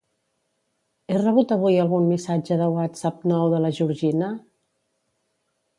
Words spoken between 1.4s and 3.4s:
avui algun missatge de Whatsapp